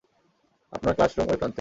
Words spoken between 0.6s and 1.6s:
আপনার ক্লাসরুম ঐ প্রান্তে।